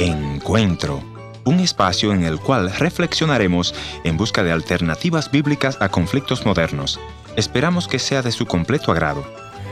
Encuentro, 0.00 1.02
un 1.44 1.60
espacio 1.60 2.14
en 2.14 2.24
el 2.24 2.40
cual 2.40 2.72
reflexionaremos 2.72 3.74
en 4.02 4.16
busca 4.16 4.42
de 4.42 4.50
alternativas 4.50 5.30
bíblicas 5.30 5.76
a 5.82 5.90
conflictos 5.90 6.46
modernos. 6.46 6.98
Esperamos 7.36 7.86
que 7.86 7.98
sea 7.98 8.22
de 8.22 8.32
su 8.32 8.46
completo 8.46 8.92
agrado. 8.92 9.22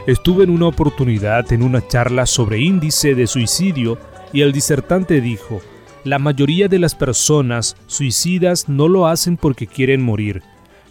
Estuve 0.06 0.44
en 0.44 0.51
una 0.51 0.67
oportunidad 0.67 1.51
en 1.51 1.62
una 1.62 1.88
charla 1.88 2.26
sobre 2.26 2.58
índice 2.58 3.14
de 3.14 3.26
suicidio 3.26 3.96
y 4.30 4.42
el 4.42 4.53
disertante 4.53 5.22
dijo, 5.22 5.62
la 6.04 6.19
mayoría 6.19 6.69
de 6.69 6.79
las 6.79 6.95
personas 6.95 7.74
suicidas 7.87 8.69
no 8.69 8.87
lo 8.87 9.06
hacen 9.06 9.38
porque 9.38 9.67
quieren 9.67 10.03
morir, 10.03 10.42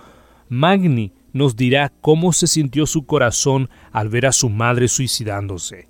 Magni 0.49 1.13
nos 1.33 1.57
dirá 1.57 1.91
cómo 2.03 2.35
se 2.35 2.47
sintió 2.47 2.87
su 2.87 3.07
corazón 3.07 3.71
al 3.91 4.11
ver 4.11 4.27
a 4.27 4.33
su 4.33 4.51
madre 4.51 4.87
suicidándose. 4.87 5.89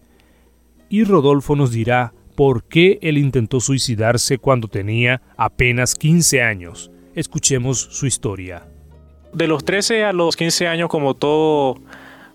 Y 0.88 1.02
Rodolfo 1.02 1.56
nos 1.56 1.72
dirá 1.72 2.14
por 2.36 2.62
qué 2.64 3.00
él 3.02 3.18
intentó 3.18 3.58
suicidarse 3.58 4.38
cuando 4.38 4.68
tenía 4.68 5.20
apenas 5.36 5.96
15 5.96 6.42
años. 6.42 6.91
Escuchemos 7.14 7.78
su 7.78 8.06
historia. 8.06 8.66
De 9.32 9.46
los 9.46 9.64
13 9.64 10.04
a 10.04 10.12
los 10.12 10.36
15 10.36 10.68
años, 10.68 10.88
como 10.88 11.14
todo 11.14 11.76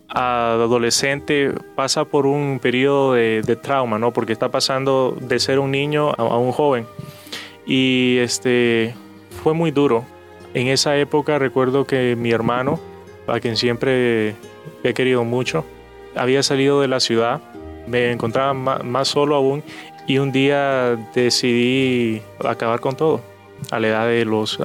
adolescente, 0.09 1.53
pasa 1.75 2.05
por 2.05 2.25
un 2.25 2.59
periodo 2.61 3.13
de, 3.13 3.59
trauma, 3.61 3.99
¿no? 3.99 4.13
Porque 4.13 4.33
está 4.33 4.49
pasando 4.49 5.15
de 5.19 5.39
ser 5.39 5.59
un 5.59 5.71
niño 5.71 6.09
a, 6.09 6.21
a 6.21 6.37
un 6.37 6.51
joven. 6.51 6.85
Y 7.65 8.17
este 8.19 8.95
fue 9.43 9.53
muy 9.53 9.71
duro 9.71 10.05
en 10.53 10.67
esa 10.69 10.97
época 10.97 11.37
recuerdo 11.37 11.85
que 11.85 12.15
mi 12.15 12.31
hermano, 12.31 12.79
a 13.27 13.39
quien 13.39 13.57
siempre 13.57 14.35
he 14.83 14.93
querido 14.95 15.23
mucho, 15.23 15.65
había 16.15 16.41
salido 16.41 16.81
de 16.81 16.87
la 16.87 16.99
ciudad, 16.99 17.41
me 17.85 18.11
encontraba 18.11 18.53
más, 18.53 19.07
solo 19.07 19.35
aún 19.35 19.63
y 20.07 20.17
un 20.17 20.31
día 20.31 20.95
decidí 21.13 22.21
acabar 22.43 22.79
con 22.79 22.95
todo, 22.95 23.21
a 23.71 23.79
la 23.79 23.87
edad 23.87 24.07
de 24.07 24.25
los 24.25 24.59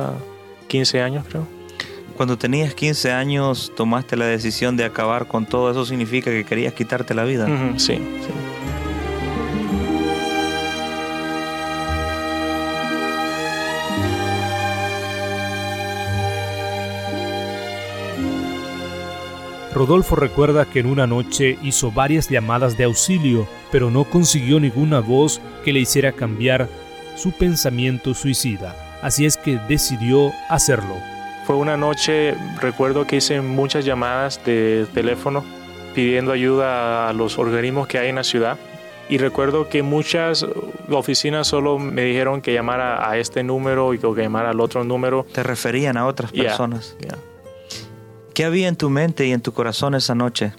15 0.68 1.00
ah, 1.00 1.04
años 1.04 1.24
creo. 1.28 1.46
Cuando 2.16 2.36
tenías 2.36 2.74
15 2.74 3.12
años 3.12 3.72
tomaste 3.76 4.16
la 4.16 4.26
decisión 4.26 4.76
de 4.76 4.84
acabar 4.84 5.26
con 5.26 5.46
todo, 5.46 5.70
¿eso 5.70 5.84
significa 5.84 6.30
que 6.30 6.44
querías 6.44 6.74
quitarte 6.74 7.14
la 7.14 7.24
vida? 7.24 7.46
sí, 7.76 7.94
sí. 7.96 8.32
Rodolfo 19.74 20.16
recuerda 20.16 20.66
que 20.66 20.80
en 20.80 20.86
una 20.86 21.06
noche 21.06 21.58
hizo 21.62 21.90
varias 21.90 22.28
llamadas 22.28 22.76
de 22.76 22.84
auxilio, 22.84 23.48
pero 23.70 23.90
no 23.90 24.04
consiguió 24.04 24.60
ninguna 24.60 25.00
voz 25.00 25.40
que 25.64 25.72
le 25.72 25.80
hiciera 25.80 26.12
cambiar 26.12 26.68
su 27.16 27.32
pensamiento 27.32 28.14
suicida, 28.14 28.74
así 29.02 29.26
es 29.26 29.36
que 29.36 29.58
decidió 29.68 30.32
hacerlo. 30.48 30.96
Fue 31.46 31.56
una 31.56 31.76
noche, 31.76 32.34
recuerdo 32.60 33.06
que 33.06 33.16
hice 33.16 33.40
muchas 33.40 33.84
llamadas 33.84 34.40
de 34.44 34.86
teléfono 34.94 35.44
pidiendo 35.94 36.32
ayuda 36.32 37.08
a 37.08 37.12
los 37.12 37.38
organismos 37.38 37.88
que 37.88 37.98
hay 37.98 38.08
en 38.08 38.16
la 38.16 38.24
ciudad 38.24 38.58
y 39.08 39.18
recuerdo 39.18 39.68
que 39.68 39.82
muchas 39.82 40.46
oficinas 40.88 41.46
solo 41.46 41.78
me 41.78 42.02
dijeron 42.02 42.40
que 42.40 42.54
llamara 42.54 43.08
a 43.10 43.18
este 43.18 43.42
número 43.42 43.92
y 43.92 43.98
que 43.98 44.08
llamara 44.16 44.50
al 44.50 44.60
otro 44.60 44.84
número. 44.84 45.26
Te 45.32 45.42
referían 45.42 45.96
a 45.96 46.06
otras 46.06 46.32
personas. 46.32 46.96
¿Qué 48.32 48.44
había 48.44 48.68
en 48.68 48.76
tu 48.76 48.88
mente 48.88 49.26
y 49.26 49.32
en 49.32 49.42
tu 49.42 49.52
corazón 49.52 49.94
esa 49.94 50.14
noche? 50.14 50.54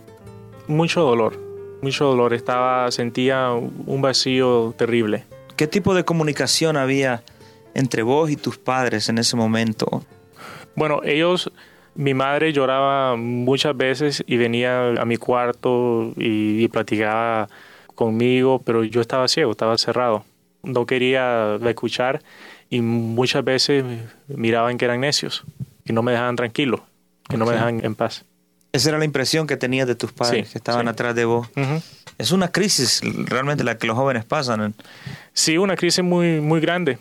Mucho 0.68 1.02
dolor, 1.02 1.40
mucho 1.82 2.06
dolor. 2.06 2.34
Estaba, 2.34 2.92
sentía 2.92 3.52
un 3.52 4.02
vacío 4.02 4.76
terrible. 4.78 5.26
¿Qué 5.56 5.68
tipo 5.68 5.94
de 5.94 6.04
comunicación 6.04 6.78
había 6.78 7.24
entre 7.74 8.04
vos 8.04 8.30
y 8.30 8.36
tus 8.36 8.58
padres 8.58 9.10
en 9.10 9.18
ese 9.18 9.36
momento? 9.36 10.04
Bueno, 10.76 11.02
ellos, 11.04 11.52
mi 11.96 12.14
madre 12.14 12.54
lloraba 12.54 13.16
muchas 13.16 13.76
veces 13.78 14.24
y 14.26 14.38
venía 14.38 14.90
a 14.90 15.06
mi 15.06 15.18
cuarto 15.18 16.14
y, 16.18 16.68
platicaba 16.70 17.48
conmigo, 17.96 18.60
pero 18.66 18.84
yo 18.84 19.02
estaba 19.02 19.28
ciego, 19.28 19.52
estaba 19.52 19.78
cerrado. 19.78 20.26
No 20.64 20.86
quería 20.86 21.60
escuchar 21.66 22.22
y 22.70 22.82
muchas 22.82 23.44
veces 23.44 23.84
miraban 24.28 24.78
que 24.78 24.86
eran 24.86 25.02
necios, 25.02 25.44
que 25.86 25.94
no 25.94 26.02
me 26.02 26.14
dejaban 26.14 26.36
tranquilo 26.36 26.86
que 27.30 27.38
no 27.38 27.46
me 27.46 27.54
dejan 27.54 27.84
en 27.84 27.96
paz. 27.96 28.26
Esa 28.72 28.90
era 28.90 28.98
la 28.98 29.06
impresión 29.06 29.48
que 29.48 29.58
tenías 29.58 29.88
de 29.88 29.96
tus 29.96 30.12
padres, 30.12 30.50
que 30.50 30.58
estaban 30.58 30.88
atrás 30.88 31.16
de 31.16 31.26
vos. 31.26 31.48
Es 32.24 32.32
una 32.32 32.54
crisis 32.54 33.02
realmente 33.04 33.66
la 33.66 33.78
que 33.78 33.86
los 33.86 33.98
jóvenes 33.98 34.24
pasan. 34.24 34.74
Sí, 35.34 35.58
una 35.58 35.76
crisis 35.76 36.06
muy, 36.06 36.40
muy 36.40 36.62
grande. 36.62 36.98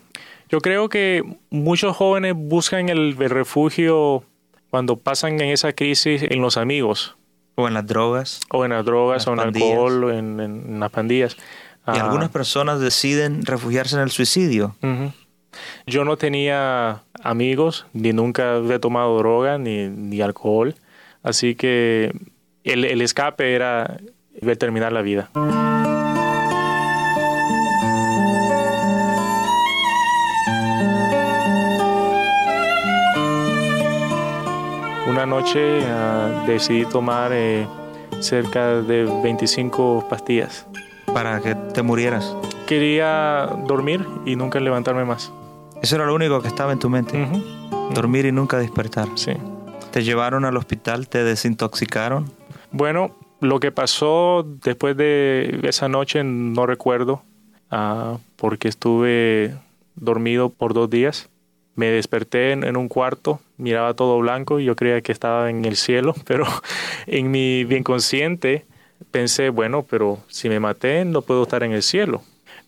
Yo 0.48 0.60
creo 0.60 0.88
que 0.88 1.22
muchos 1.48 1.96
jóvenes 1.96 2.34
buscan 2.36 2.88
el, 2.88 3.14
refugio 3.16 4.24
cuando 4.68 4.96
pasan 4.96 5.40
en 5.40 5.50
esa 5.50 5.74
crisis 5.74 6.24
en 6.24 6.42
los 6.42 6.56
amigos. 6.56 7.14
O 7.54 7.68
en 7.68 7.74
las 7.74 7.86
drogas. 7.86 8.40
O 8.50 8.64
en 8.64 8.72
las 8.72 8.84
drogas, 8.84 9.24
o 9.28 9.34
en 9.34 9.38
el 9.38 9.46
alcohol, 9.46 10.02
o 10.02 10.10
en, 10.10 10.80
las 10.80 10.90
pandillas. 10.90 11.36
Y 11.86 11.98
ah. 11.98 12.04
algunas 12.04 12.30
personas 12.30 12.80
deciden 12.80 13.46
refugiarse 13.46 13.94
en 13.94 14.02
el 14.02 14.10
suicidio. 14.10 14.74
Yo 15.86 16.04
no 16.04 16.16
tenía 16.16 17.04
amigos, 17.22 17.86
ni 17.92 18.12
nunca 18.12 18.56
he 18.56 18.78
tomado 18.80 19.16
droga, 19.18 19.56
ni, 19.56 20.20
alcohol, 20.20 20.74
así 21.22 21.54
que 21.54 22.12
el, 22.64 23.00
escape 23.00 23.54
era 23.54 23.98
terminar 24.58 24.92
la 24.92 25.02
vida. 25.02 25.30
Una 35.08 35.26
noche 35.26 35.82
ah, 35.86 36.44
decidí 36.46 36.86
tomar 36.86 37.32
eh, 37.32 37.66
cerca 38.20 38.80
de 38.82 39.04
25 39.22 40.06
pastillas. 40.08 40.66
¿Para 41.12 41.40
que 41.40 41.54
te 41.54 41.82
murieras? 41.82 42.34
Quería 42.66 43.46
dormir 43.66 44.06
y 44.24 44.36
nunca 44.36 44.58
levantarme 44.58 45.04
más. 45.04 45.30
Eso 45.82 45.96
era 45.96 46.06
lo 46.06 46.14
único 46.14 46.40
que 46.40 46.48
estaba 46.48 46.72
en 46.72 46.78
tu 46.78 46.88
mente. 46.88 47.28
Dormir 47.94 48.24
y 48.24 48.32
nunca 48.32 48.58
despertar. 48.58 49.08
Sí. 49.16 49.32
¿Te 49.90 50.02
llevaron 50.02 50.44
al 50.46 50.56
hospital? 50.56 51.08
¿Te 51.08 51.24
desintoxicaron? 51.24 52.32
Bueno, 52.70 53.14
lo 53.42 53.58
que 53.58 53.72
pasó 53.72 54.46
después 54.64 54.96
de 54.96 55.58
esa 55.64 55.88
noche 55.88 56.22
no 56.22 56.64
recuerdo, 56.64 57.22
ah, 57.72 58.18
porque 58.36 58.68
estuve 58.68 59.56
dormido 59.96 60.48
por 60.48 60.74
dos 60.74 60.88
días. 60.88 61.28
Me 61.74 61.86
desperté 61.86 62.52
en, 62.52 62.76
un 62.76 62.88
cuarto, 62.88 63.40
miraba 63.56 63.94
todo 63.94 64.18
blanco 64.20 64.60
y 64.60 64.64
yo 64.64 64.76
creía 64.76 65.00
que 65.00 65.10
estaba 65.10 65.50
en 65.50 65.64
el 65.64 65.76
cielo, 65.76 66.14
pero 66.24 66.46
en 67.06 67.32
mi 67.32 67.64
bien 67.64 67.82
consciente 67.82 68.64
pensé, 69.10 69.48
bueno, 69.48 69.84
pero 69.90 70.20
si 70.28 70.48
me 70.48 70.60
maté 70.60 71.04
no 71.04 71.22
puedo 71.22 71.42
estar 71.42 71.64
en 71.64 71.72
el 71.72 71.82
cielo. 71.82 72.22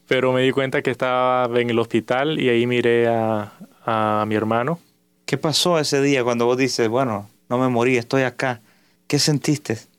Pero 0.08 0.32
me 0.32 0.42
di 0.42 0.50
cuenta 0.50 0.82
que 0.82 0.90
estaba 0.90 1.48
en 1.60 1.70
el 1.70 1.78
hospital 1.78 2.40
y 2.40 2.48
ahí 2.48 2.66
miré 2.66 3.06
a, 3.06 3.52
a 3.86 4.24
mi 4.26 4.34
hermano. 4.34 4.80
¿Qué 5.24 5.38
pasó 5.38 5.78
ese 5.78 6.02
día 6.02 6.24
cuando 6.24 6.46
vos 6.46 6.58
dices, 6.58 6.88
bueno, 6.88 7.30
no 7.48 7.58
me 7.58 7.68
morí, 7.68 7.96
estoy 7.96 8.22
acá? 8.22 8.60
¿Qué 9.06 9.20
sentiste? 9.20 9.93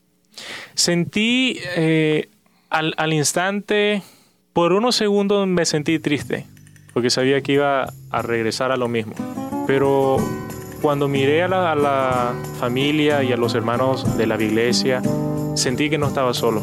Sentí 0.74 1.58
eh, 1.76 2.28
al, 2.70 2.94
al, 2.96 3.12
instante, 3.12 4.02
por 4.52 4.72
unos 4.72 4.96
segundos 4.96 5.46
me 5.46 5.64
sentí 5.64 5.98
triste, 5.98 6.46
porque 6.92 7.10
sabía 7.10 7.40
que 7.40 7.52
iba 7.52 7.92
a 8.10 8.22
regresar 8.22 8.72
a 8.72 8.76
lo 8.76 8.88
mismo. 8.88 9.14
Pero 9.66 10.18
cuando 10.82 11.08
miré 11.08 11.42
a 11.42 11.48
la, 11.48 11.72
a 11.72 11.74
la 11.74 12.34
familia 12.60 13.22
y 13.22 13.32
a 13.32 13.36
los 13.36 13.54
hermanos 13.54 14.16
de 14.16 14.26
la 14.26 14.40
iglesia, 14.42 15.02
sentí 15.54 15.90
que 15.90 15.98
no 15.98 16.08
estaba 16.08 16.34
solo. 16.34 16.62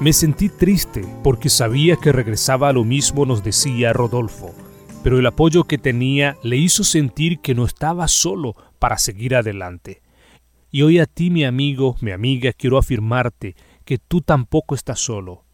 Me 0.00 0.12
sentí 0.12 0.48
triste 0.48 1.04
porque 1.24 1.48
sabía 1.48 1.96
que 1.96 2.12
regresaba 2.12 2.68
a 2.68 2.72
lo 2.72 2.84
mismo, 2.84 3.26
nos 3.26 3.42
decía 3.42 3.92
Rodolfo, 3.92 4.54
pero 5.02 5.18
el 5.18 5.26
apoyo 5.26 5.64
que 5.64 5.76
tenía 5.76 6.36
le 6.44 6.56
hizo 6.56 6.84
sentir 6.84 7.40
que 7.40 7.56
no 7.56 7.64
estaba 7.64 8.06
solo 8.06 8.54
para 8.78 8.96
seguir 8.98 9.34
adelante. 9.34 10.00
Y 10.70 10.82
hoy 10.82 10.98
a 10.98 11.06
ti, 11.06 11.30
mi 11.30 11.44
amigo, 11.44 11.96
mi 12.00 12.10
amiga, 12.10 12.52
quiero 12.52 12.76
afirmarte 12.76 13.56
que 13.84 13.96
tú 13.96 14.20
tampoco 14.20 14.74
estás 14.74 15.00
solo. 15.00 15.46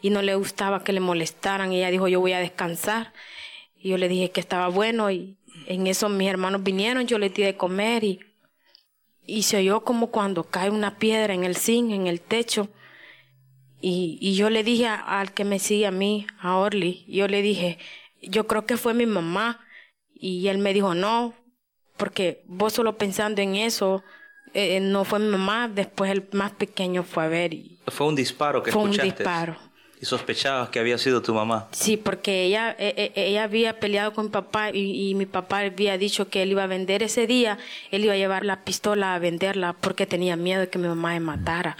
y 0.00 0.08
no 0.08 0.22
le 0.22 0.34
gustaba 0.34 0.82
que 0.82 0.94
le 0.94 1.00
molestaran. 1.00 1.72
Ella 1.72 1.90
dijo, 1.90 2.08
yo 2.08 2.20
voy 2.20 2.32
a 2.32 2.38
descansar. 2.38 3.12
Y 3.78 3.90
yo 3.90 3.98
le 3.98 4.08
dije 4.08 4.30
que 4.30 4.40
estaba 4.40 4.68
bueno 4.68 5.10
y 5.10 5.36
en 5.66 5.86
eso 5.86 6.08
mis 6.08 6.28
hermanos 6.28 6.62
vinieron, 6.62 7.06
yo 7.06 7.18
les 7.18 7.34
di 7.34 7.42
de 7.42 7.56
comer 7.56 8.04
y 8.04 8.20
y 9.26 9.42
se 9.42 9.58
oyó 9.58 9.84
como 9.84 10.08
cuando 10.08 10.44
cae 10.44 10.70
una 10.70 10.98
piedra 10.98 11.34
en 11.34 11.44
el 11.44 11.56
zinc, 11.56 11.92
en 11.92 12.06
el 12.06 12.20
techo. 12.20 12.68
Y, 13.80 14.18
y 14.20 14.34
yo 14.34 14.50
le 14.50 14.62
dije 14.62 14.86
al 14.86 15.32
que 15.32 15.44
me 15.44 15.58
sigue 15.58 15.86
a 15.86 15.90
mí, 15.90 16.26
a 16.40 16.56
Orly, 16.56 17.04
yo 17.08 17.26
le 17.28 17.42
dije, 17.42 17.78
yo 18.22 18.46
creo 18.46 18.66
que 18.66 18.76
fue 18.76 18.94
mi 18.94 19.06
mamá. 19.06 19.60
Y 20.14 20.46
él 20.48 20.58
me 20.58 20.72
dijo, 20.72 20.94
no, 20.94 21.34
porque 21.96 22.42
vos 22.46 22.72
solo 22.72 22.96
pensando 22.96 23.42
en 23.42 23.56
eso, 23.56 24.04
eh, 24.54 24.80
no 24.80 25.04
fue 25.04 25.18
mi 25.18 25.28
mamá, 25.28 25.68
después 25.68 26.10
el 26.10 26.28
más 26.32 26.52
pequeño 26.52 27.02
fue 27.02 27.24
a 27.24 27.28
ver. 27.28 27.54
Y 27.54 27.80
fue 27.88 28.06
un 28.06 28.14
disparo 28.14 28.62
que 28.62 28.70
fue 28.70 28.82
un 28.82 28.92
disparo. 28.92 29.56
¿Y 30.02 30.04
sospechabas 30.04 30.68
que 30.70 30.80
había 30.80 30.98
sido 30.98 31.22
tu 31.22 31.32
mamá? 31.32 31.68
Sí, 31.70 31.96
porque 31.96 32.42
ella, 32.42 32.74
e, 32.76 33.12
e, 33.14 33.28
ella 33.28 33.44
había 33.44 33.78
peleado 33.78 34.12
con 34.12 34.24
mi 34.24 34.30
papá 34.32 34.70
y, 34.70 35.14
mi 35.14 35.26
papá 35.26 35.60
había 35.60 35.96
dicho 35.96 36.28
que 36.28 36.42
él 36.42 36.50
iba 36.50 36.64
a 36.64 36.66
vender 36.66 37.04
ese 37.04 37.28
día, 37.28 37.56
él 37.92 38.02
iba 38.02 38.14
a 38.14 38.16
llevar 38.16 38.44
la 38.44 38.64
pistola 38.64 39.14
a 39.14 39.20
venderla 39.20 39.74
porque 39.74 40.04
tenía 40.04 40.34
miedo 40.34 40.62
de 40.62 40.68
que 40.68 40.80
mi 40.80 40.88
mamá 40.88 41.10
me 41.10 41.20
matara. 41.20 41.76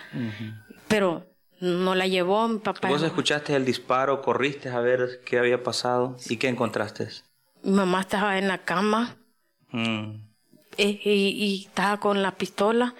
Pero 0.86 1.26
no 1.58 1.96
la 1.96 2.06
llevó 2.06 2.46
mi 2.46 2.60
papá. 2.60 2.88
¿Vos 2.90 3.02
escuchaste 3.02 3.56
el 3.56 3.64
disparo, 3.64 4.22
corriste 4.22 4.68
a 4.68 4.78
ver 4.78 5.22
qué 5.26 5.40
había 5.40 5.64
pasado 5.64 6.16
y 6.30 6.36
qué 6.36 6.46
encontraste? 6.46 7.08
Mi 7.64 7.72
mamá 7.72 8.02
estaba 8.02 8.38
en 8.38 8.46
la 8.46 8.58
cama 8.58 9.16
mm. 9.72 10.12
y, 10.78 11.64
estaba 11.66 11.98
con 11.98 12.22
la 12.22 12.36
pistola, 12.36 12.94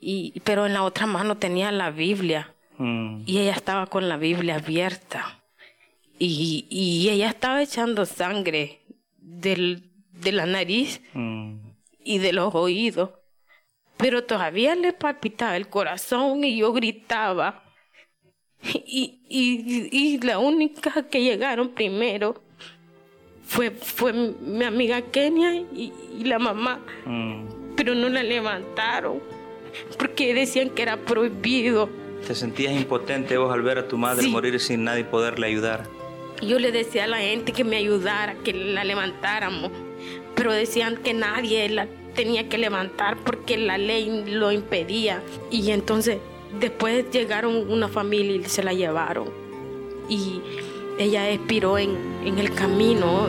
y, 0.00 0.38
pero 0.44 0.66
en 0.66 0.72
la 0.72 0.84
otra 0.84 1.06
mano 1.06 1.36
tenía 1.36 1.72
la 1.72 1.90
Biblia. 1.90 2.52
Mm. 2.78 3.22
Y 3.26 3.38
ella 3.38 3.52
estaba 3.52 3.86
con 3.86 4.08
la 4.08 4.16
Biblia 4.16 4.56
abierta. 4.56 5.42
Y, 6.18 6.66
y 6.70 7.08
ella 7.10 7.28
estaba 7.28 7.62
echando 7.62 8.06
sangre 8.06 8.80
del, 9.18 9.90
de 10.12 10.32
la 10.32 10.46
nariz 10.46 11.00
mm. 11.12 11.56
y 12.04 12.18
de 12.18 12.32
los 12.32 12.54
oídos. 12.54 13.10
Pero 13.96 14.24
todavía 14.24 14.74
le 14.74 14.92
palpitaba 14.92 15.56
el 15.56 15.68
corazón 15.68 16.44
y 16.44 16.58
yo 16.58 16.72
gritaba. 16.72 17.62
Y, 18.62 19.20
y, 19.28 19.88
y 19.92 20.18
la 20.20 20.38
única 20.38 21.04
que 21.08 21.22
llegaron 21.22 21.68
primero 21.70 22.42
fue, 23.46 23.70
fue 23.70 24.12
mi 24.12 24.64
amiga 24.64 25.00
Kenia 25.02 25.54
y, 25.54 25.92
la 26.24 26.38
mamá. 26.38 26.80
Mm. 27.04 27.74
Pero 27.76 27.94
no 27.94 28.08
la 28.08 28.22
levantaron 28.22 29.20
porque 29.98 30.34
decían 30.34 30.70
que 30.70 30.82
era 30.82 30.96
prohibido. 30.96 31.88
¿Te 32.26 32.34
sentías 32.34 32.72
impotente 32.72 33.36
vos 33.36 33.52
al 33.52 33.62
ver 33.62 33.78
a 33.78 33.88
tu 33.88 33.98
madre 33.98 34.28
morir 34.28 34.58
sin 34.60 34.84
nadie 34.84 35.04
poderle 35.04 35.46
ayudar? 35.46 35.88
Yo 36.42 36.58
le 36.58 36.70
decía 36.70 37.04
a 37.04 37.06
la 37.06 37.18
gente 37.18 37.52
que 37.52 37.64
me 37.64 37.76
ayudara, 37.76 38.34
que 38.44 38.52
la 38.52 38.84
levantáramos, 38.84 39.70
pero 40.34 40.52
decían 40.52 40.96
que 40.98 41.14
nadie 41.14 41.68
la 41.68 41.88
tenía 42.14 42.48
que 42.48 42.58
levantar 42.58 43.16
porque 43.24 43.56
la 43.56 43.78
ley 43.78 44.24
lo 44.26 44.52
impedía. 44.52 45.22
Y 45.50 45.70
entonces 45.70 46.18
después 46.60 47.10
llegaron 47.10 47.70
una 47.70 47.88
familia 47.88 48.36
y 48.36 48.44
se 48.44 48.62
la 48.62 48.72
llevaron. 48.72 49.30
Y 50.08 50.40
ella 50.98 51.30
expiró 51.30 51.78
en, 51.78 51.96
en 52.24 52.38
el 52.38 52.52
camino. 52.54 53.28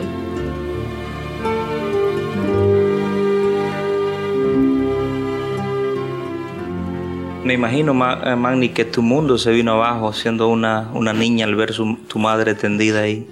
Me 7.44 7.54
imagino, 7.54 7.92
eh, 7.92 8.36
Magni, 8.36 8.70
que 8.70 8.84
tu 8.84 9.02
mundo 9.02 9.38
se 9.38 9.52
vino 9.52 9.72
abajo 9.72 10.12
siendo 10.12 10.48
una, 10.48 10.90
una 10.92 11.12
niña 11.12 11.46
al 11.46 11.54
ver 11.54 11.72
tu 11.74 12.18
madre 12.18 12.54
tendida 12.54 13.00
ahí. 13.00 13.26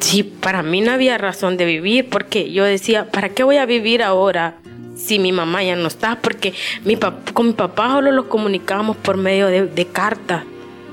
Sí, 0.00 0.22
para 0.22 0.62
mí 0.62 0.80
no 0.80 0.92
había 0.92 1.18
razón 1.18 1.56
de 1.56 1.64
vivir 1.64 2.08
porque 2.08 2.50
yo 2.52 2.64
decía, 2.64 3.10
¿para 3.10 3.28
qué 3.28 3.44
voy 3.44 3.56
a 3.56 3.66
vivir 3.66 4.02
ahora 4.02 4.56
si 4.94 5.18
mi 5.18 5.32
mamá 5.32 5.62
ya 5.62 5.76
no 5.76 5.88
está? 5.88 6.16
Porque 6.20 6.54
mi 6.84 6.96
con 6.96 7.46
mi 7.48 7.52
papá 7.52 7.90
solo 7.90 8.12
lo 8.12 8.28
comunicábamos 8.28 8.96
por 8.96 9.16
medio 9.16 9.46
de, 9.48 9.66
de 9.66 9.86
cartas 9.86 10.44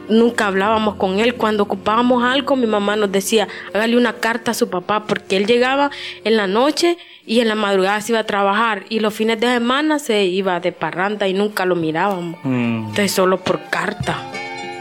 nunca 0.10 0.48
hablábamos 0.48 0.96
con 0.96 1.20
él. 1.20 1.36
Cuando 1.36 1.64
ocupábamos 1.64 2.24
algo, 2.24 2.56
mi 2.56 2.68
mamá 2.68 2.96
nos 2.96 3.12
decía, 3.12 3.48
hágale 3.74 3.98
una 3.98 4.14
carta 4.14 4.52
a 4.52 4.54
su 4.54 4.70
papá, 4.70 5.06
porque 5.06 5.38
él 5.38 5.46
llegaba 5.46 5.92
en 6.24 6.38
la 6.38 6.48
noche 6.48 6.98
y 7.26 7.40
en 7.40 7.48
la 7.48 7.56
madrugada 7.56 8.02
se 8.02 8.12
iba 8.12 8.20
a 8.20 8.26
trabajar 8.26 8.86
y 8.90 9.00
los 9.00 9.14
fines 9.14 9.40
de 9.40 9.48
semana 9.48 10.00
se 10.00 10.26
iba 10.26 10.60
de 10.60 10.72
parranda 10.72 11.28
y 11.28 11.34
nunca 11.34 11.66
lo 11.66 11.76
mirábamos. 11.76 12.40
Mm. 12.44 12.90
Entonces 12.90 13.12
solo 13.12 13.40
por 13.40 13.62
carta, 13.70 14.18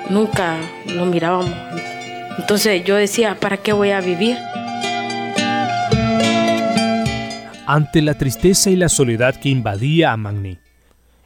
nunca 0.09 0.57
lo 0.87 1.05
mirábamos. 1.07 1.53
Entonces 2.39 2.85
yo 2.85 2.97
decía, 2.97 3.37
¿para 3.39 3.59
qué 3.59 3.73
voy 3.73 3.91
a 3.91 4.01
vivir? 4.01 4.37
Ante 7.67 8.01
la 8.01 8.15
tristeza 8.15 8.71
y 8.71 8.77
la 8.77 8.89
soledad 8.89 9.37
que 9.37 9.51
invadía 9.51 10.13
a 10.13 10.17
Magni, 10.17 10.59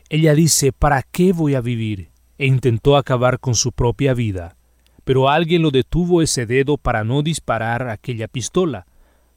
ella 0.08 0.34
dice, 0.34 0.72
¿para 0.72 1.02
qué 1.02 1.32
voy 1.32 1.54
a 1.54 1.60
vivir? 1.60 2.11
E 2.42 2.46
intentó 2.46 2.96
acabar 2.96 3.38
con 3.38 3.54
su 3.54 3.70
propia 3.70 4.14
vida, 4.14 4.56
pero 5.04 5.28
alguien 5.28 5.62
lo 5.62 5.70
detuvo 5.70 6.22
ese 6.22 6.44
dedo 6.44 6.76
para 6.76 7.04
no 7.04 7.22
disparar 7.22 7.88
aquella 7.88 8.26
pistola. 8.26 8.84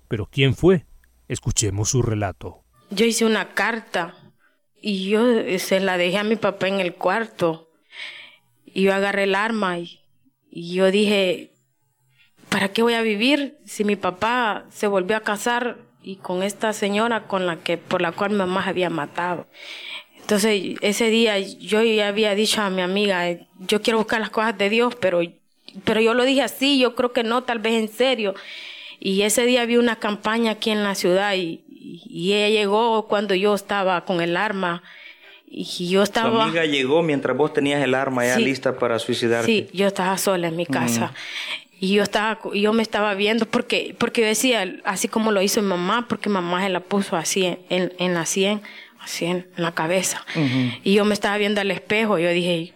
¿Pero 0.07 0.25
quién 0.25 0.55
fue? 0.55 0.87
Escuchemos 1.27 1.89
su 1.89 2.01
relato. 2.01 2.63
Yo 2.89 3.05
hice 3.05 3.23
una 3.23 3.53
carta 3.53 4.15
y 4.81 5.07
yo 5.07 5.23
se 5.59 5.81
la 5.81 5.97
dejé 5.97 6.17
a 6.17 6.23
mi 6.23 6.35
papá 6.35 6.67
en 6.67 6.79
el 6.79 6.95
cuarto. 6.95 7.69
Y 8.65 8.81
yo 8.81 8.93
agarré 8.95 9.25
el 9.25 9.35
arma 9.35 9.77
y, 9.77 10.01
yo 10.49 10.89
dije, 10.89 11.51
¿para 12.49 12.69
qué 12.69 12.81
voy 12.81 12.95
a 12.95 13.03
vivir 13.03 13.59
si 13.65 13.83
mi 13.83 13.97
papá 13.97 14.65
se 14.71 14.87
volvió 14.87 15.15
a 15.15 15.21
casar 15.21 15.77
y 16.01 16.15
con 16.15 16.41
esta 16.41 16.73
señora 16.73 17.27
con 17.27 17.45
la 17.45 17.57
que 17.57 17.77
por 17.77 18.01
la 18.01 18.13
cual 18.13 18.31
mi 18.31 18.37
mamá 18.37 18.65
había 18.65 18.89
matado? 18.89 19.45
Entonces 20.25 20.77
ese 20.81 21.11
día 21.11 21.37
yo 21.37 21.83
ya 21.83 22.07
había 22.07 22.33
dicho 22.33 22.59
a 22.63 22.71
mi 22.71 22.81
amiga, 22.81 23.37
yo 23.59 23.83
quiero 23.83 23.99
buscar 23.99 24.19
las 24.19 24.31
cosas 24.31 24.57
de 24.57 24.71
Dios, 24.71 24.95
pero 24.99 25.21
pero 25.83 26.01
yo 26.01 26.15
lo 26.15 26.23
dije 26.23 26.41
así, 26.41 26.79
yo 26.79 26.95
creo 26.95 27.11
que 27.11 27.23
no, 27.23 27.43
tal 27.43 27.59
vez 27.59 27.73
en 27.73 27.89
serio. 27.89 28.33
Y 28.99 29.21
ese 29.21 29.45
día 29.45 29.65
vi 29.65 29.77
una 29.77 29.97
campaña 29.97 30.53
aquí 30.53 30.71
en 30.71 30.83
la 30.83 30.95
ciudad 30.95 31.35
y, 31.35 31.61
ella 32.09 32.49
llegó 32.49 33.07
cuando 33.07 33.35
yo 33.35 33.53
estaba 33.53 34.03
con 34.05 34.19
el 34.19 34.35
arma 34.35 34.81
Y 35.47 35.89
yo 35.89 36.01
estaba... 36.01 36.31
Tu 36.31 36.41
amiga 36.41 36.65
llegó 36.65 37.03
mientras 37.03 37.37
vos 37.37 37.53
tenías 37.53 37.83
el 37.83 37.93
arma 37.93 38.25
ya 38.25 38.39
lista 38.39 38.79
para 38.79 38.97
suicidarte. 38.97 39.45
Sí, 39.45 39.67
yo 39.73 39.85
estaba 39.85 40.17
sola 40.17 40.47
en 40.47 40.55
mi 40.55 40.65
casa. 40.65 41.13
Y 41.79 41.93
yo 41.93 42.01
estaba, 42.01 42.39
yo 42.55 42.73
me 42.73 42.81
estaba 42.81 43.13
viendo 43.13 43.45
porque, 43.45 43.95
porque 43.99 44.21
yo 44.21 44.27
decía, 44.27 44.77
así 44.85 45.07
como 45.07 45.31
lo 45.31 45.43
hizo 45.43 45.61
mi 45.61 45.67
mamá, 45.67 46.07
porque 46.07 46.29
mamá 46.29 46.63
se 46.63 46.69
la 46.69 46.79
puso 46.79 47.15
así 47.15 47.45
en, 47.69 47.93
en 47.99 48.13
la 48.15 48.25
sien, 48.25 48.61
así 49.05 49.25
en, 49.25 49.47
la 49.55 49.73
cabeza. 49.73 50.25
Y 50.83 50.93
yo 50.93 51.05
me 51.05 51.13
estaba 51.13 51.37
viendo 51.37 51.61
al 51.61 51.71
espejo, 51.71 52.19
yo 52.19 52.29
dije, 52.29 52.73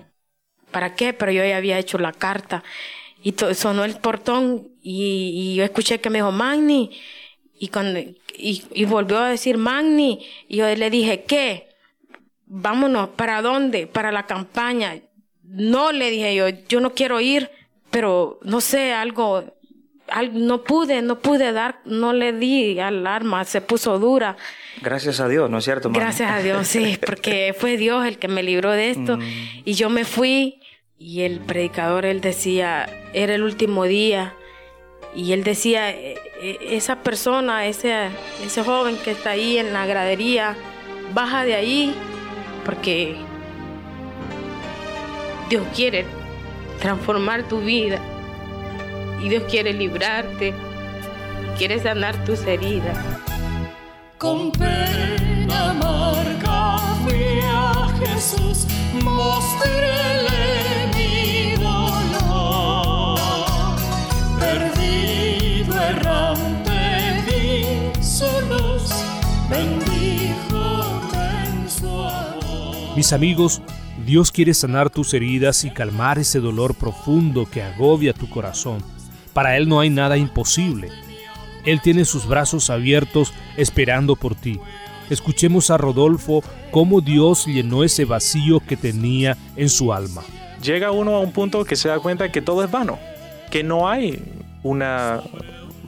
¿para 0.72 0.96
qué? 0.96 1.14
Pero 1.14 1.32
yo 1.32 1.44
ya 1.44 1.58
había 1.58 1.78
hecho 1.78 1.98
la 1.98 2.14
carta. 2.14 2.64
Y 3.22 3.36
sonó 3.54 3.84
el 3.84 3.98
portón 3.98 4.70
y, 4.82 5.52
y, 5.52 5.56
yo 5.56 5.66
escuché 5.66 6.00
que 6.00 6.10
me 6.10 6.20
dijo, 6.20 6.32
Magni. 6.32 6.92
Y, 7.60 7.68
cuando, 7.68 8.00
y, 8.00 8.64
y 8.74 8.86
volvió 8.86 9.18
a 9.20 9.30
decir, 9.30 9.58
Magni. 9.58 10.26
Y 10.48 10.58
yo 10.58 10.74
le 10.74 10.90
dije, 10.90 11.24
¿qué? 11.26 11.68
Vámonos, 12.46 13.10
¿para 13.10 13.42
dónde? 13.42 13.88
Para 13.88 14.14
la 14.14 14.26
campaña. 14.26 14.98
No, 15.44 15.92
le 15.92 16.10
dije 16.10 16.34
yo, 16.34 16.48
yo 16.48 16.80
no 16.80 16.94
quiero 16.94 17.20
ir 17.20 17.52
pero 17.92 18.40
no 18.44 18.62
sé, 18.62 18.94
algo, 18.94 19.44
no 20.34 20.64
pude, 20.64 21.02
no 21.02 21.20
pude 21.20 21.52
dar, 21.52 21.80
no 21.86 22.14
le 22.14 22.34
di 22.34 22.80
al 22.80 23.06
arma, 23.06 23.44
se 23.46 23.62
puso 23.62 24.00
dura. 24.00 24.38
Gracias 24.82 25.20
a 25.20 25.28
Dios, 25.28 25.50
¿no 25.50 25.58
es 25.58 25.66
cierto? 25.66 25.90
Gracias 25.92 26.32
a 26.32 26.40
Dios, 26.40 26.68
sí, 26.68 26.98
porque 27.06 27.56
fue 27.58 27.78
Dios 27.78 28.06
el 28.06 28.18
que 28.18 28.28
me 28.28 28.44
libró 28.44 28.72
de 28.72 28.90
esto. 28.90 29.18
Mm. 29.18 29.22
Y 29.66 29.74
yo 29.74 29.90
me 29.90 30.06
fui 30.06 30.62
y 30.98 31.22
el 31.22 31.40
predicador, 31.40 32.06
él 32.06 32.22
decía, 32.22 32.90
era 33.14 33.36
el 33.36 33.44
último 33.44 33.86
día. 33.86 34.36
Y 35.16 35.32
él 35.32 35.44
decía, 35.44 35.90
e, 35.90 36.18
e, 36.42 36.58
esa 36.76 36.98
persona, 37.04 37.66
ese, 37.66 38.10
ese 38.44 38.64
joven 38.64 38.98
que 39.04 39.12
está 39.12 39.32
ahí 39.32 39.58
en 39.58 39.74
la 39.74 39.86
gradería, 39.86 40.56
baja 41.14 41.44
de 41.44 41.56
ahí 41.56 41.96
porque 42.66 43.16
Dios 45.50 45.66
quiere 45.76 46.06
transformar 46.80 47.48
tu 47.48 47.62
vida. 47.62 48.00
Y 49.22 49.30
Dios 49.30 49.44
quiere 49.50 49.74
librarte, 49.74 50.54
quiere 51.58 51.80
sanar 51.80 52.24
tus 52.24 52.46
heridas. 52.46 52.98
Con 54.18 54.52
pena 54.52 55.72
amarga 55.72 56.78
fui 57.04 57.40
a 57.44 57.88
Jesús, 58.00 58.66
mostréle 59.04 60.88
mi 60.96 61.56
dolor. 61.62 63.20
Perdido, 64.40 65.74
errante, 65.82 67.24
vi 67.28 68.04
su 68.04 68.26
luz, 68.50 68.90
bendijo 69.50 71.02
en 71.14 71.70
su 71.70 71.88
amor. 71.88 72.96
Mis 72.96 73.14
amigos, 73.14 73.62
Dios 74.06 74.32
quiere 74.32 74.54
sanar 74.54 74.90
tus 74.90 75.14
heridas 75.14 75.64
y 75.66 75.72
calmar 75.72 76.20
ese 76.20 76.40
dolor 76.40 76.74
profundo 76.74 77.46
que 77.46 77.62
agobia 77.62 78.14
tu 78.14 78.30
corazón. 78.30 78.84
Para 79.34 79.58
Él 79.58 79.68
no 79.68 79.80
hay 79.80 79.90
nada 79.90 80.18
imposible. 80.18 80.90
Él 81.66 81.82
tiene 81.82 82.06
sus 82.06 82.28
brazos 82.28 82.70
abiertos 82.70 83.34
esperando 83.58 84.16
por 84.16 84.36
ti. 84.36 84.60
Escuchemos 85.10 85.72
a 85.72 85.78
Rodolfo 85.78 86.44
cómo 86.72 87.02
Dios 87.02 87.46
llenó 87.46 87.84
ese 87.84 88.06
vacío 88.06 88.60
que 88.60 88.78
tenía 88.78 89.38
en 89.56 89.70
su 89.70 89.92
alma. 89.92 90.24
Llega 90.62 90.92
uno 90.92 91.16
a 91.16 91.20
un 91.20 91.32
punto 91.32 91.66
que 91.66 91.76
se 91.76 91.90
da 91.90 92.00
cuenta 92.00 92.32
que 92.32 92.42
todo 92.42 92.64
es 92.64 92.72
vano, 92.72 93.00
que 93.50 93.64
no 93.64 93.90
hay 93.90 94.22
una 94.62 95.22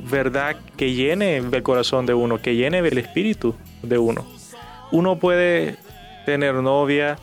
verdad 0.10 0.56
que 0.78 0.94
llene 0.94 1.38
el 1.38 1.64
corazón 1.64 2.06
de 2.06 2.14
uno, 2.14 2.42
que 2.42 2.56
llene 2.56 2.80
el 2.80 2.98
espíritu 2.98 3.56
de 3.84 3.98
uno. 3.98 4.26
Uno 4.92 5.18
puede 5.20 5.78
tener 6.26 6.56
novia, 6.56 7.18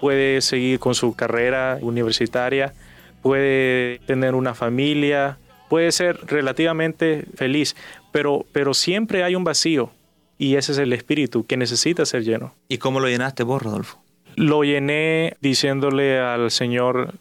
puede 0.00 0.40
seguir 0.40 0.78
con 0.78 0.94
su 0.94 1.14
carrera 1.14 1.78
universitaria, 1.80 2.72
puede 3.20 3.98
tener 4.06 4.34
una 4.34 4.54
familia, 4.54 5.38
puede 5.72 5.90
ser 5.90 6.20
relativamente 6.26 7.24
feliz, 7.34 7.76
pero, 8.10 8.44
pero 8.52 8.74
siempre 8.74 9.24
hay 9.24 9.34
un 9.34 9.42
vacío 9.42 9.88
y 10.36 10.56
ese 10.56 10.72
es 10.72 10.76
el 10.76 10.92
espíritu 10.92 11.46
que 11.46 11.56
necesita 11.56 12.04
ser 12.04 12.24
lleno. 12.24 12.52
¿Y 12.68 12.76
cómo 12.76 13.00
lo 13.00 13.08
llenaste 13.08 13.42
vos, 13.42 13.62
Rodolfo? 13.62 13.98
Lo 14.36 14.64
llené 14.64 15.38
diciéndole 15.40 16.20
al 16.20 16.50
Señor, 16.50 17.14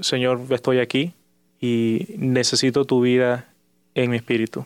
Señor, 0.00 0.40
estoy 0.48 0.78
aquí 0.78 1.12
y 1.60 2.06
necesito 2.16 2.86
tu 2.86 3.02
vida 3.02 3.52
en 3.94 4.10
mi 4.10 4.16
espíritu. 4.16 4.64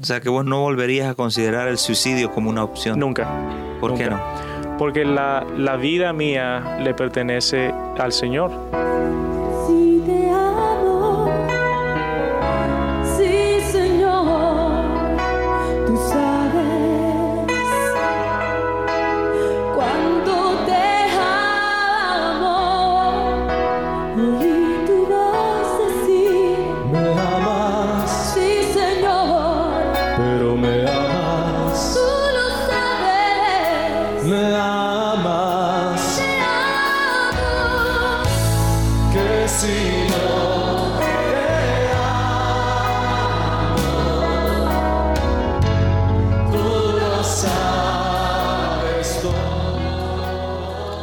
O 0.00 0.04
sea 0.04 0.20
que 0.20 0.28
vos 0.28 0.44
no 0.44 0.60
volverías 0.60 1.08
a 1.08 1.14
considerar 1.16 1.66
el 1.66 1.78
suicidio 1.78 2.30
como 2.30 2.48
una 2.48 2.62
opción. 2.62 3.00
Nunca. 3.00 3.28
¿Por 3.80 3.98
qué 3.98 4.08
no? 4.08 4.22
porque 4.78 5.04
la, 5.04 5.44
la 5.56 5.76
vida 5.76 6.12
mía 6.12 6.78
le 6.80 6.94
pertenece 6.94 7.72
al 7.98 8.12
Señor. 8.12 8.52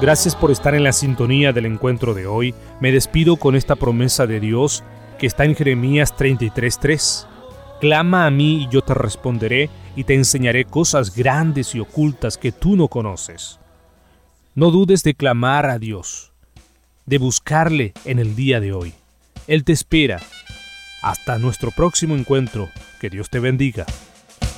Gracias 0.01 0.36
por 0.36 0.50
estar 0.50 0.74
en 0.74 0.84
la 0.84 0.93
sintonía 0.93 1.53
del 1.53 1.67
encuentro 1.67 2.15
de 2.15 2.25
hoy. 2.25 2.55
Me 2.79 2.91
despido 2.91 3.38
con 3.38 3.55
esta 3.55 3.75
promesa 3.75 4.25
de 4.25 4.39
Dios 4.39 4.84
que 5.20 5.27
está 5.27 5.46
en 5.46 5.53
Jeremías 5.53 6.15
33:3. 6.17 7.27
Clama 7.79 8.25
a 8.25 8.31
mí 8.31 8.63
y 8.63 8.67
yo 8.67 8.81
te 8.81 8.96
responderé 8.96 9.70
y 9.96 10.03
te 10.03 10.15
enseñaré 10.15 10.65
cosas 10.65 11.15
grandes 11.15 11.75
y 11.75 11.79
ocultas 11.79 12.39
que 12.39 12.51
tú 12.51 12.75
no 12.75 12.88
conoces. 12.88 13.60
No 14.55 14.72
dudes 14.72 15.03
de 15.03 15.13
clamar 15.13 15.67
a 15.67 15.77
Dios, 15.77 16.31
de 17.05 17.20
buscarle 17.20 17.93
en 18.03 18.17
el 18.17 18.36
día 18.36 18.60
de 18.60 18.74
hoy. 18.74 18.96
Él 19.46 19.63
te 19.63 19.72
espera. 19.72 20.20
Hasta 21.03 21.38
nuestro 21.38 21.70
próximo 21.70 22.15
encuentro. 22.15 22.70
Que 23.00 23.12
Dios 23.12 23.29
te 23.29 23.39
bendiga. 23.39 23.86